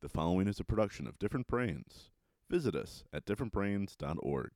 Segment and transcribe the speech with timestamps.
[0.00, 2.10] The following is a production of Different Brains.
[2.48, 4.50] Visit us at differentbrains.org.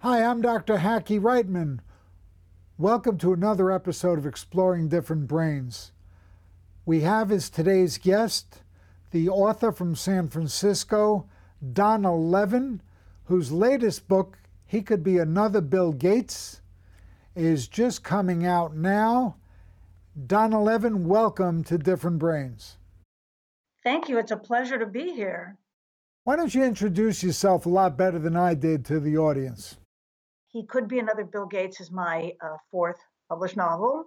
[0.00, 0.76] Hi, I'm Dr.
[0.76, 1.78] Hackie Reitman.
[2.76, 5.92] Welcome to another episode of Exploring Different Brains.
[6.84, 8.60] We have as today's guest
[9.12, 11.26] the author from San Francisco,
[11.72, 12.82] Donna Levin,
[13.24, 14.36] whose latest book,
[14.66, 16.60] He Could Be Another Bill Gates,
[17.36, 19.36] is just coming out now.
[20.26, 22.76] Donna Levin, welcome to Different Brains.
[23.84, 24.18] Thank you.
[24.18, 25.56] It's a pleasure to be here.
[26.24, 29.76] Why don't you introduce yourself a lot better than I did to the audience?
[30.48, 34.06] He Could Be Another Bill Gates is my uh, fourth published novel,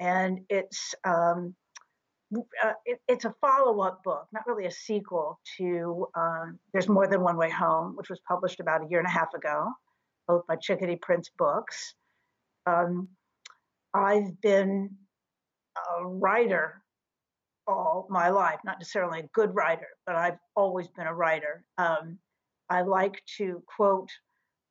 [0.00, 1.54] and it's um,
[2.34, 7.22] uh, it, it's a follow-up book, not really a sequel to um, "There's More Than
[7.22, 9.68] One Way Home," which was published about a year and a half ago,
[10.26, 11.94] both by Chickadee Prince Books.
[12.66, 13.08] Um,
[13.94, 14.90] I've been
[15.76, 16.82] a writer
[17.66, 21.64] all my life, not necessarily a good writer, but I've always been a writer.
[21.78, 22.18] Um,
[22.70, 24.10] I like to quote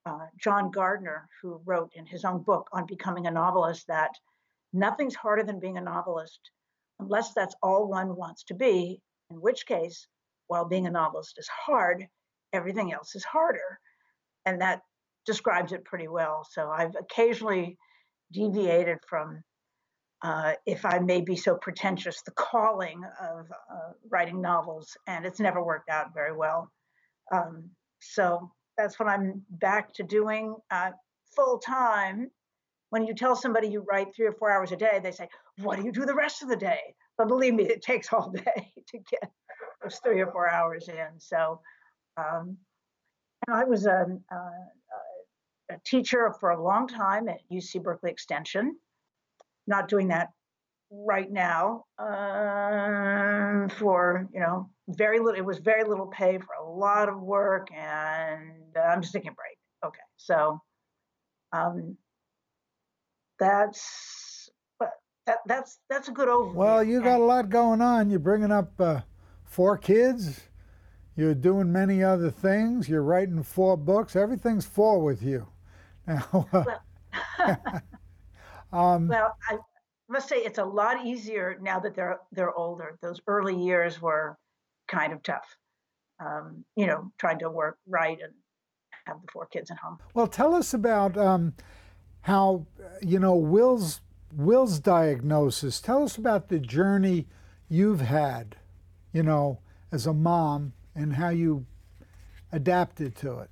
[0.06, 4.12] uh, John Gardner, who wrote in his own book on becoming a novelist that
[4.74, 6.40] nothing's harder than being a novelist
[7.00, 10.08] unless that's all one wants to be, in which case,
[10.48, 12.08] while being a novelist is hard,
[12.54, 13.80] everything else is harder.
[14.46, 14.82] And that
[15.26, 16.48] describes it pretty well.
[16.50, 17.78] So I've occasionally
[18.32, 19.44] deviated from,
[20.22, 25.40] uh, if I may be so pretentious, the calling of uh, writing novels, and it's
[25.40, 26.72] never worked out very well.
[27.34, 27.70] Um,
[28.02, 30.92] so that's what I'm back to doing uh,
[31.36, 32.30] full time
[32.90, 35.28] when you tell somebody you write three or four hours a day, they say,
[35.60, 36.96] What do you do the rest of the day?
[37.18, 39.32] But believe me, it takes all day to get
[39.82, 41.20] those three or four hours in.
[41.20, 41.62] So,
[42.18, 42.58] um,
[43.48, 44.36] I was a, a,
[45.74, 48.76] a, teacher for a long time at UC Berkeley Extension,
[49.68, 50.30] not doing that
[50.90, 56.68] right now um, for, you know, very little, it was very little pay for a
[56.68, 59.58] lot of work, and uh, I'm just taking a break.
[59.86, 60.00] Okay.
[60.18, 60.60] So,
[61.52, 61.98] um,
[63.38, 64.25] that's
[65.26, 66.54] that, that's that's a good overview.
[66.54, 68.10] Well, you got a lot going on.
[68.10, 69.02] You're bringing up uh,
[69.44, 70.42] four kids.
[71.16, 72.90] You're doing many other things.
[72.90, 74.16] You're writing four books.
[74.16, 75.48] Everything's four with you.
[76.08, 76.64] Now, uh,
[77.40, 77.82] well,
[78.72, 79.58] um, well, I
[80.08, 83.00] must say it's a lot easier now that they're they're older.
[83.02, 84.38] Those early years were
[84.88, 85.48] kind of tough.
[86.20, 88.34] Um, you know, trying to work right and
[89.08, 89.98] have the four kids at home.
[90.14, 91.56] Well, tell us about um,
[92.22, 92.68] how
[93.02, 94.02] you know Will's
[94.36, 95.82] Will's diagnosis.
[95.82, 97.28] Tell us about the journey
[97.68, 98.56] you've had,
[99.14, 99.60] you know,
[99.92, 101.66] as a mom and how you
[102.52, 103.50] adapted to it.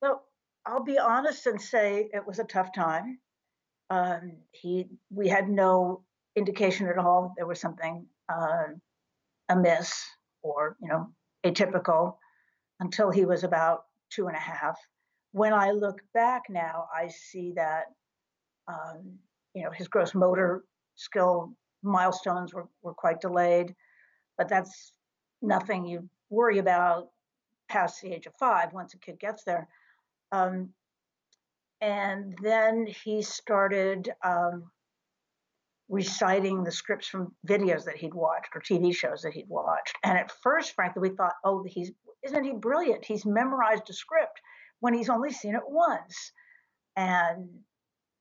[0.00, 0.24] Well,
[0.66, 3.18] I'll be honest and say it was a tough time.
[3.90, 6.04] Um, he, we had no
[6.36, 8.64] indication at all there was something uh,
[9.50, 10.04] amiss
[10.42, 11.06] or you know
[11.46, 12.16] atypical
[12.80, 14.76] until he was about two and a half
[15.34, 17.86] when I look back now, I see that
[18.68, 19.18] um,
[19.54, 20.64] you know his gross motor
[20.96, 23.74] skill milestones were, were quite delayed,
[24.38, 24.92] but that's
[25.42, 27.08] nothing you worry about
[27.68, 29.68] past the age of five once a kid gets there.
[30.32, 30.70] Um,
[31.80, 34.70] and then he started um,
[35.88, 39.96] reciting the scripts from videos that he'd watched or TV shows that he'd watched.
[40.02, 41.92] And at first, frankly, we thought, oh, he's
[42.22, 43.04] isn't he brilliant?
[43.04, 44.40] He's memorized a script
[44.80, 46.32] when he's only seen it once.
[46.96, 47.50] And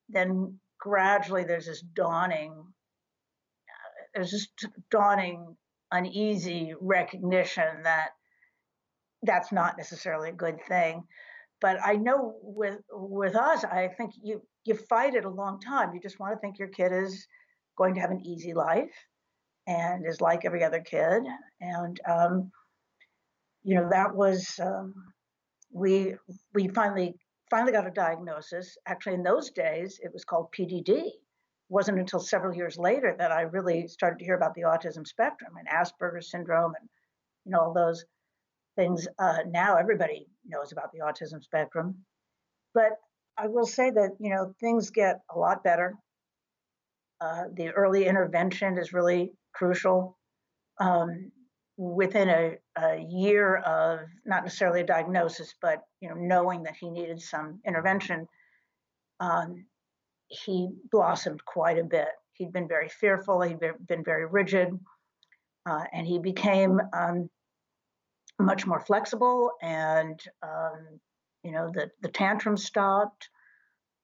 [0.10, 2.52] then gradually there's this dawning,
[4.14, 4.50] there's this
[4.92, 5.56] dawning
[5.94, 8.10] uneasy recognition that
[9.22, 11.04] that's not necessarily a good thing.
[11.62, 15.94] But I know with with us, I think you you fight it a long time.
[15.94, 17.26] You just want to think your kid is
[17.78, 18.94] going to have an easy life
[19.66, 21.24] and is like every other kid.
[21.62, 22.52] And um,
[23.64, 24.94] you know that was um,
[25.72, 26.16] we
[26.54, 27.16] we finally
[27.54, 28.80] finally got a diagnosis.
[28.88, 30.90] Actually, in those days, it was called PDD.
[30.90, 31.14] It
[31.70, 35.54] wasn't until several years later that I really started to hear about the autism spectrum
[35.60, 36.90] and Asperger's syndrome and
[37.46, 38.06] you know all those
[38.76, 39.08] things.
[39.20, 41.98] Uh, now everybody knows about the autism spectrum,
[42.74, 42.94] but
[43.38, 45.94] I will say that you know things get a lot better.
[47.22, 50.18] Uh, the early intervention is really crucial.
[50.80, 51.32] Um,
[51.78, 56.90] within a, a, year of not necessarily a diagnosis, but you know, knowing that he
[56.90, 58.28] needed some intervention,
[59.20, 59.66] um,
[60.28, 62.10] he blossomed quite a bit.
[62.34, 63.42] He'd been very fearful.
[63.42, 64.70] He'd been very rigid,
[65.66, 67.30] uh, and he became um,
[68.40, 69.52] much more flexible.
[69.62, 71.00] And um,
[71.44, 73.30] you know, the the tantrums stopped.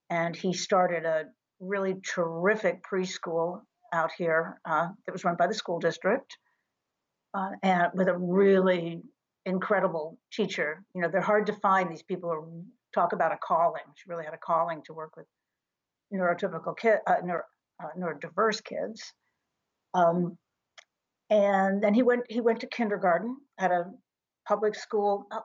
[0.09, 1.25] and he started a
[1.59, 3.61] really terrific preschool
[3.93, 6.37] out here uh, that was run by the school district,
[7.33, 9.01] uh, and with a really
[9.45, 10.83] incredible teacher.
[10.93, 11.89] You know, they're hard to find.
[11.89, 13.83] These people who talk about a calling.
[13.95, 15.25] She really had a calling to work with
[16.13, 17.43] neurotypical kid, uh, neuro,
[17.83, 19.13] uh, neurodiverse kids.
[19.93, 20.37] Um,
[21.29, 23.85] and then he went he went to kindergarten at a
[24.47, 25.27] public school.
[25.31, 25.41] Uh,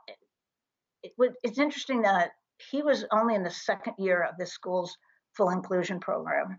[1.02, 2.30] it, it, it's interesting that
[2.70, 4.96] he was only in the second year of this school's
[5.36, 6.58] full inclusion program,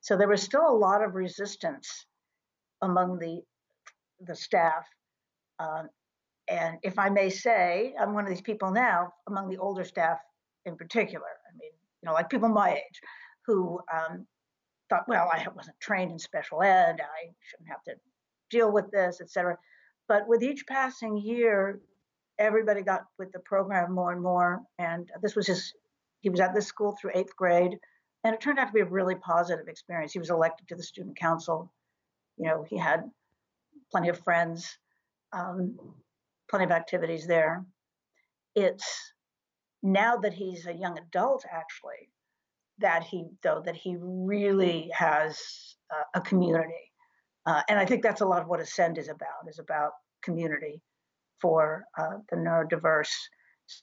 [0.00, 2.06] so there was still a lot of resistance
[2.82, 3.40] among the
[4.20, 4.86] the staff.
[5.58, 5.88] Um,
[6.48, 10.18] and if I may say, I'm one of these people now among the older staff
[10.66, 11.26] in particular.
[11.26, 11.70] I mean,
[12.02, 13.00] you know, like people my age
[13.46, 14.26] who um,
[14.88, 17.94] thought, well, I wasn't trained in special ed, I shouldn't have to
[18.50, 19.58] deal with this, etc.
[20.08, 21.80] But with each passing year,
[22.38, 24.62] everybody got with the program more and more.
[24.78, 25.72] And this was his,
[26.20, 27.78] he was at this school through eighth grade.
[28.24, 30.12] And it turned out to be a really positive experience.
[30.12, 31.72] He was elected to the student council.
[32.36, 33.04] You know, he had
[33.90, 34.76] plenty of friends,
[35.32, 35.78] um,
[36.48, 37.64] plenty of activities there.
[38.54, 38.86] It's
[39.82, 42.08] now that he's a young adult, actually,
[42.78, 45.38] that he though that he really has
[45.92, 46.90] uh, a community
[47.46, 49.92] uh, and i think that's a lot of what ascend is about is about
[50.22, 50.80] community
[51.40, 53.12] for uh, the neurodiverse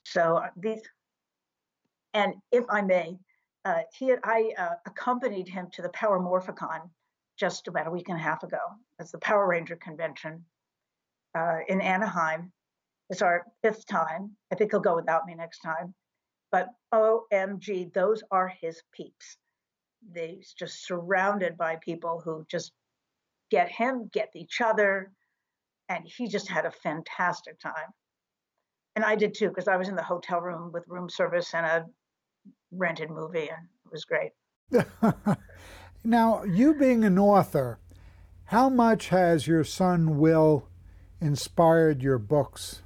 [0.03, 0.81] so uh, these
[2.13, 3.17] and if i may
[3.63, 6.89] uh, he had, i uh, accompanied him to the power morphicon
[7.41, 8.63] just about a week and a half ago
[8.99, 10.45] as the power ranger convention
[11.37, 12.51] uh, in anaheim
[13.09, 15.93] it's our fifth time i think he'll go without me next time
[16.51, 19.37] but OMG, those are his peeps.
[20.13, 22.73] He's just surrounded by people who just
[23.49, 25.11] get him, get each other,
[25.89, 27.93] and he just had a fantastic time.
[28.95, 31.65] And I did too, because I was in the hotel room with room service and
[31.65, 31.85] a
[32.71, 34.31] rented movie, and it was great.
[36.03, 37.79] now, you being an author,
[38.45, 40.67] how much has your son Will
[41.19, 42.81] inspired your books?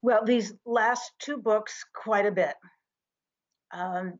[0.00, 2.54] Well, these last two books, quite a bit.
[3.72, 4.18] Um,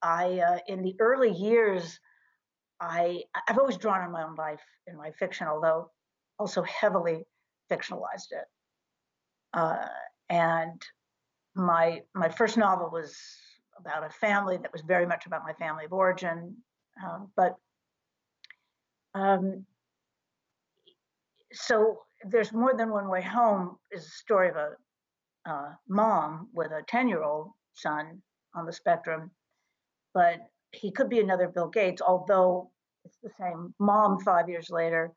[0.00, 2.00] I, uh, in the early years,
[2.80, 5.90] I I've always drawn on my own life in my fiction, although
[6.38, 7.26] also heavily
[7.70, 8.44] fictionalized it.
[9.52, 9.86] Uh,
[10.28, 10.80] and
[11.54, 13.16] my my first novel was
[13.78, 16.56] about a family that was very much about my family of origin,
[17.04, 17.56] um, but
[19.14, 19.64] um,
[21.52, 24.70] so there's more than one way home is a story of a
[25.48, 28.20] uh, mom with a 10 year old son
[28.54, 29.30] on the spectrum,
[30.14, 30.38] but
[30.72, 32.70] he could be another Bill Gates, although
[33.04, 35.12] it's the same mom five years later.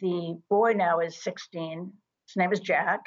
[0.00, 1.92] The boy now is 16.
[2.26, 3.00] His name is Jack.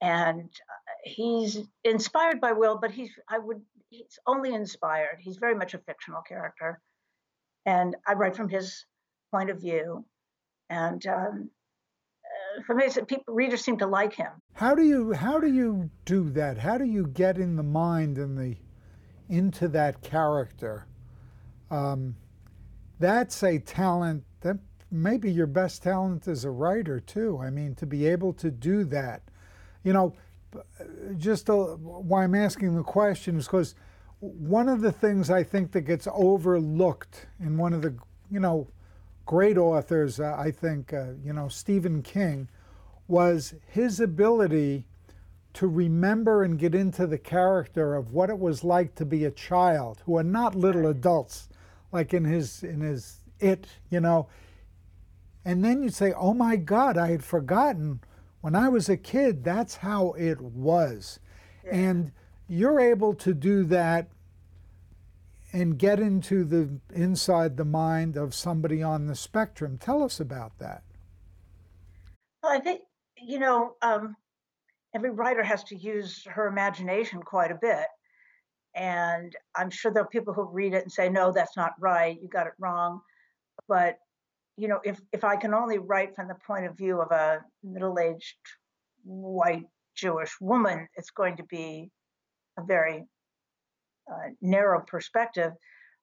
[0.00, 3.60] And uh, he's inspired by Will, but he's, I would,
[3.90, 5.18] he's only inspired.
[5.20, 6.80] He's very much a fictional character.
[7.66, 8.86] And I write from his
[9.30, 10.04] point of view.
[10.70, 11.50] And um,
[12.66, 14.30] for me, people readers seem to like him.
[14.54, 16.58] How do you how do you do that?
[16.58, 18.56] How do you get in the mind and the
[19.28, 20.86] into that character?
[21.70, 22.16] Um,
[22.98, 24.58] that's a talent that
[24.90, 27.38] maybe your best talent as a writer too.
[27.42, 29.22] I mean, to be able to do that,
[29.84, 30.14] you know,
[31.16, 33.74] just why I'm asking the question is because
[34.20, 37.94] one of the things I think that gets overlooked in one of the
[38.30, 38.68] you know
[39.28, 42.48] great authors, uh, I think, uh, you know, Stephen King,
[43.08, 44.86] was his ability
[45.52, 49.30] to remember and get into the character of what it was like to be a
[49.30, 51.50] child who are not little adults,
[51.92, 54.28] like in his in his it, you know.
[55.44, 58.00] And then you say, "Oh my God, I had forgotten
[58.40, 59.44] when I was a kid.
[59.44, 61.20] That's how it was,"
[61.64, 61.74] yeah.
[61.74, 62.12] and
[62.48, 64.08] you're able to do that
[65.52, 69.78] and get into the inside the mind of somebody on the spectrum.
[69.78, 70.82] Tell us about that.
[72.42, 72.82] Well, I think
[73.16, 74.16] you know um,
[74.94, 77.86] every writer has to use her imagination quite a bit,
[78.74, 82.18] and I'm sure there are people who read it and say, "No, that's not right.
[82.20, 83.00] You got it wrong."
[83.66, 83.98] But
[84.58, 87.40] you know, if if I can only write from the point of view of a
[87.62, 88.36] middle-aged
[89.04, 91.90] white Jewish woman, it's going to be
[92.58, 93.04] a very
[94.10, 95.52] uh, narrow perspective.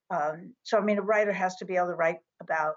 [0.09, 2.75] Um, so, I mean, a writer has to be able to write about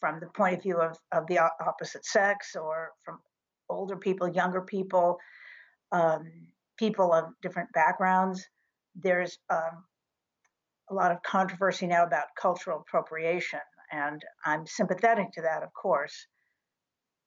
[0.00, 3.20] from the point of view of, of the opposite sex or from
[3.68, 5.18] older people, younger people,
[5.92, 6.24] um,
[6.78, 8.44] people of different backgrounds.
[8.96, 9.84] There's um,
[10.90, 13.60] a lot of controversy now about cultural appropriation,
[13.92, 16.26] and I'm sympathetic to that, of course.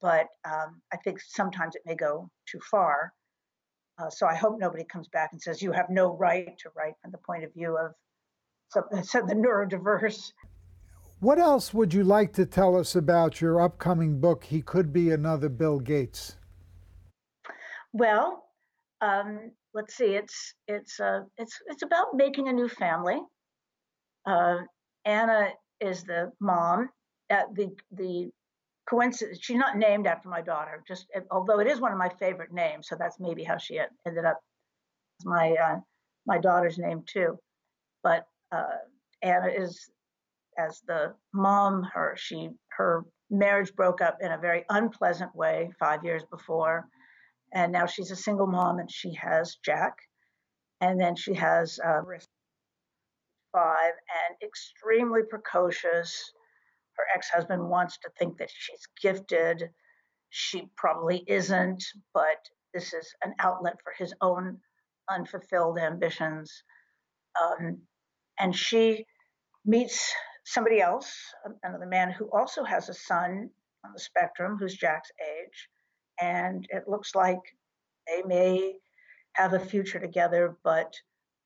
[0.01, 3.13] But um, I think sometimes it may go too far.
[3.97, 6.95] Uh, so I hope nobody comes back and says you have no right to write
[7.01, 7.93] from the point of view of
[8.69, 10.31] so, the neurodiverse.
[11.21, 15.11] What else would you like to tell us about your upcoming book, He Could Be
[15.11, 16.35] Another Bill Gates?
[17.93, 18.43] Well,
[18.99, 20.15] um, let's see.
[20.15, 23.21] It's it's uh, it's it's about making a new family.
[24.25, 24.57] Uh,
[25.05, 26.89] Anna is the mom.
[27.29, 28.29] Uh, the the
[28.89, 29.39] coincidence.
[29.41, 30.83] She's not named after my daughter.
[30.87, 34.25] Just although it is one of my favorite names, so that's maybe how she ended
[34.25, 34.39] up.
[35.23, 35.79] My uh,
[36.27, 37.37] my daughter's name too,
[38.03, 38.77] but uh,
[39.21, 39.89] Anna is
[40.57, 41.83] as the mom.
[41.93, 46.87] Her she her marriage broke up in a very unpleasant way five years before
[47.55, 49.95] and now she's a single mom and she has Jack,
[50.81, 52.01] and then she has uh,
[53.57, 56.31] and extremely precocious.
[56.97, 59.69] Her ex-husband wants to think that she's gifted.
[60.29, 61.83] She probably isn't,
[62.13, 62.37] but
[62.73, 64.57] this is an outlet for his own
[65.09, 66.51] unfulfilled ambitions.
[67.41, 67.79] Um,
[68.39, 69.05] and she
[69.65, 70.13] meets
[70.45, 71.15] somebody else,
[71.63, 73.49] another man who also has a son
[73.83, 75.69] on the spectrum who's Jack's age
[76.21, 77.41] and it looks like
[78.07, 78.75] they may
[79.33, 80.93] have a future together, but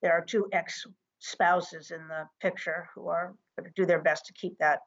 [0.02, 0.86] there are two ex
[1.20, 4.80] spouses in the picture who are going to do their best to keep that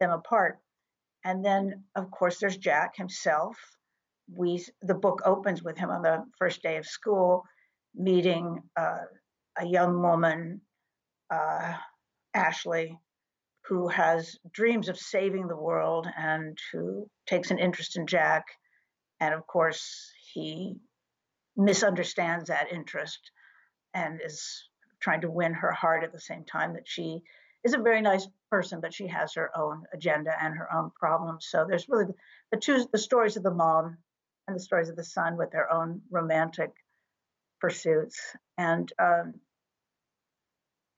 [0.00, 0.58] them apart.
[1.24, 3.56] And then, of course, there's Jack himself.
[4.34, 7.44] We the book opens with him on the first day of school,
[7.94, 9.04] meeting uh,
[9.58, 10.60] a young woman,
[11.30, 11.74] uh,
[12.34, 12.98] Ashley,
[13.66, 18.44] who has dreams of saving the world and who takes an interest in Jack
[19.22, 20.74] and of course, he
[21.56, 23.30] misunderstands that interest
[23.94, 24.68] and is
[25.02, 27.22] trying to win her heart at the same time that she
[27.64, 31.46] is a very nice person, but she has her own agenda and her own problems.
[31.48, 32.06] So there's really
[32.50, 33.98] the two the stories of the mom
[34.46, 36.70] and the stories of the son with their own romantic
[37.60, 38.20] pursuits.
[38.58, 39.34] And um,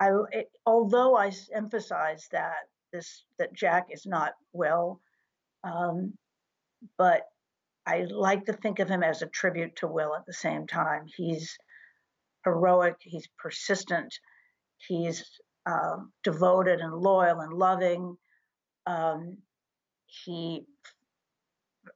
[0.00, 5.00] I, it, although I emphasize that this that Jack is not well,
[5.62, 6.14] um,
[6.96, 7.23] but
[7.87, 11.04] I like to think of him as a tribute to Will at the same time.
[11.06, 11.58] He's
[12.45, 14.15] heroic, he's persistent,
[14.79, 15.25] he's
[15.67, 18.17] uh, devoted and loyal and loving.
[18.87, 19.39] Um,
[20.07, 20.63] he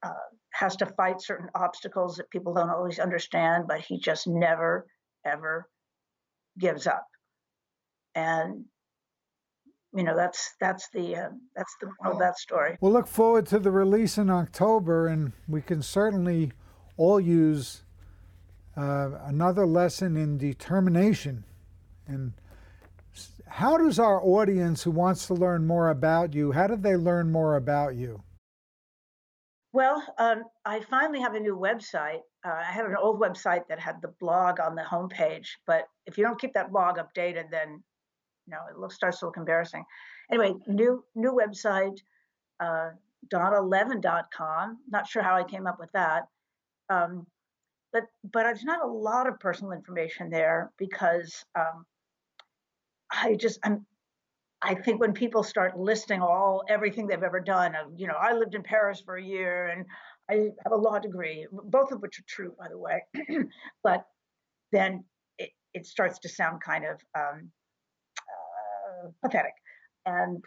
[0.02, 0.12] uh,
[0.52, 4.86] has to fight certain obstacles that people don't always understand, but he just never,
[5.24, 5.68] ever
[6.58, 7.06] gives up.
[8.14, 8.64] And
[9.94, 12.76] you know that's that's the uh, that's the of that story.
[12.80, 16.52] We'll look forward to the release in October, and we can certainly
[16.96, 17.84] all use
[18.78, 21.44] uh, another lesson in determination.
[22.06, 22.32] And
[23.46, 27.32] how does our audience who wants to learn more about you, how do they learn
[27.32, 28.22] more about you?
[29.72, 32.20] Well, um, I finally have a new website.
[32.46, 36.16] Uh, I had an old website that had the blog on the homepage, but if
[36.16, 37.82] you don't keep that blog updated, then
[38.46, 39.84] you know, it looks, starts to look embarrassing.
[40.30, 41.98] Anyway, new new website,
[42.60, 42.90] uh,
[43.32, 44.78] donnalevin.com.
[44.88, 46.28] Not sure how I came up with that.
[46.88, 47.26] Um,
[47.92, 51.86] but but there's not a lot of personal information there because um,
[53.10, 53.86] I just I'm
[54.60, 58.32] I think when people start listing all everything they've ever done, of you know, I
[58.32, 59.86] lived in Paris for a year and
[60.30, 63.02] I have a law degree, both of which are true, by the way,
[63.82, 64.04] but
[64.72, 65.04] then
[65.38, 67.50] it, it starts to sound kind of um,
[69.22, 69.54] pathetic.
[70.06, 70.44] And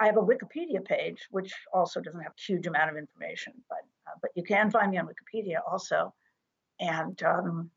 [0.00, 3.78] I have a Wikipedia page, which also doesn't have a huge amount of information, but
[4.06, 6.12] uh, but you can find me on Wikipedia also.
[6.80, 7.70] And um,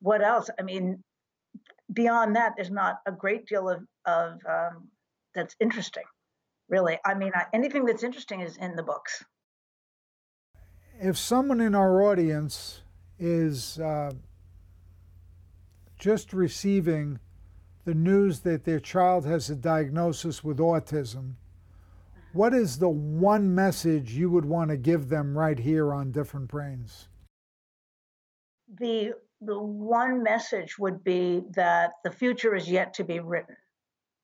[0.00, 0.50] what else?
[0.58, 1.02] I mean,
[1.92, 4.88] beyond that, there's not a great deal of of um,
[5.34, 6.04] that's interesting,
[6.68, 6.98] really.
[7.04, 9.24] I mean, I, anything that's interesting is in the books.
[11.00, 12.82] If someone in our audience
[13.18, 14.12] is uh,
[15.98, 17.18] just receiving
[17.84, 21.34] the news that their child has a diagnosis with autism,
[22.32, 26.48] what is the one message you would want to give them right here on Different
[26.48, 27.08] Brains?
[28.78, 33.56] The the one message would be that the future is yet to be written.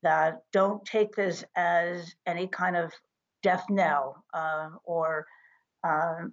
[0.02, 2.90] That don't take this as any kind of
[3.42, 5.26] death knell uh, or
[5.84, 6.32] um,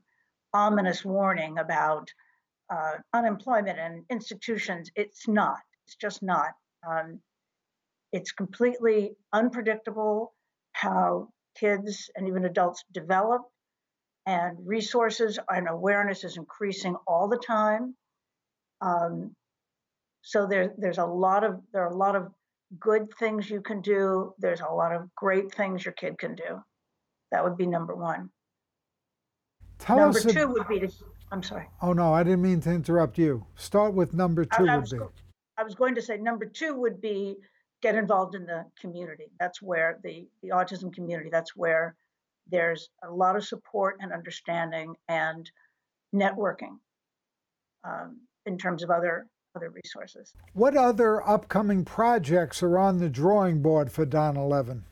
[0.53, 2.09] ominous warning about
[2.69, 4.89] uh, unemployment and institutions.
[4.95, 5.59] It's not.
[5.85, 6.51] It's just not.
[6.87, 7.19] Um,
[8.11, 10.33] it's completely unpredictable
[10.71, 11.29] how
[11.59, 13.43] kids and even adults develop,
[14.25, 17.95] and resources and awareness is increasing all the time.
[18.81, 19.35] Um,
[20.21, 22.31] so there, there's a lot of there are a lot of
[22.79, 24.33] good things you can do.
[24.39, 26.61] There's a lot of great things your kid can do.
[27.31, 28.29] That would be number one.
[29.79, 30.91] Tell number two would be to
[31.31, 31.67] I'm sorry.
[31.81, 33.45] Oh, no, I didn't mean to interrupt you.
[33.55, 34.97] Start with number two I, I would be.
[34.97, 35.11] go-
[35.57, 37.35] I was going to say number two would be
[37.81, 39.31] get involved in the community.
[39.39, 41.95] That's where the, the autism community, that's where
[42.49, 45.49] there's a lot of support and understanding and
[46.13, 46.77] networking
[47.83, 50.33] um, in terms of other other resources.
[50.53, 54.83] What other upcoming projects are on the drawing board for Donna Levin?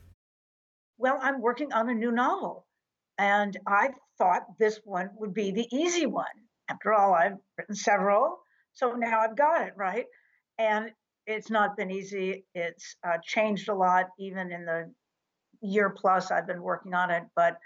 [0.98, 2.66] Well, I'm working on a new novel,
[3.16, 6.26] and I thought this one would be the easy one.
[6.68, 8.38] After all, I've written several,
[8.72, 10.06] so now I've got it right.
[10.58, 10.90] And
[11.26, 12.44] it's not been easy.
[12.54, 14.92] It's uh, changed a lot, even in the
[15.60, 17.24] year plus I've been working on it.
[17.34, 17.58] But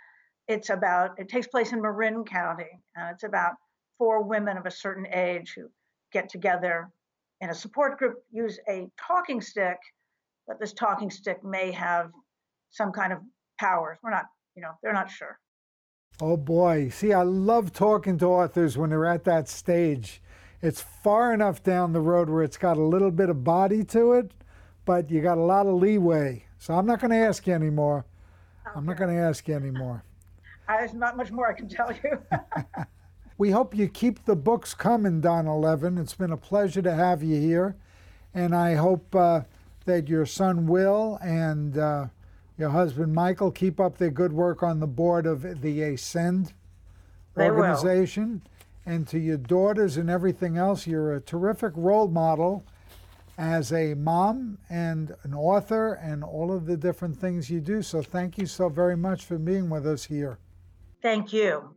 [0.48, 3.52] it's about, it takes place in Marin County, and it's about
[3.98, 5.68] four women of a certain age who
[6.12, 6.88] get together
[7.40, 9.76] in a support group, use a talking stick,
[10.46, 12.10] but this talking stick may have
[12.70, 13.20] some kind of
[13.58, 13.98] powers.
[14.02, 15.38] We're not, you know, they're not sure.
[16.20, 16.88] Oh boy.
[16.90, 20.22] See, I love talking to authors when they're at that stage.
[20.62, 24.12] It's far enough down the road where it's got a little bit of body to
[24.12, 24.32] it,
[24.84, 26.44] but you got a lot of leeway.
[26.58, 28.04] So I'm not going to ask you anymore.
[28.74, 30.04] I'm not going to ask you anymore.
[30.68, 32.18] There's not much more I can tell you.
[33.40, 35.96] We hope you keep the books coming, Donna Levin.
[35.96, 37.74] It's been a pleasure to have you here.
[38.34, 39.40] And I hope uh,
[39.86, 42.08] that your son Will and uh,
[42.58, 46.52] your husband Michael keep up their good work on the board of the Ascend
[47.34, 47.62] They will.
[48.86, 49.00] Organization.
[49.00, 52.64] And to your daughters and everything else, you're a terrific role model
[53.38, 57.82] as a mom and an author and all of the different things you do.
[57.82, 60.38] So thank you so very much for being with us here.
[61.02, 61.74] Thank you.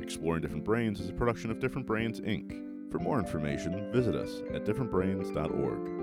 [0.00, 2.90] Exploring Different Brains is a production of Different Brains, Inc.
[2.90, 5.99] For more information, visit us at differentbrains.org.